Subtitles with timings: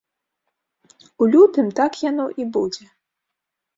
[1.23, 2.85] У лютым так яно і будзе.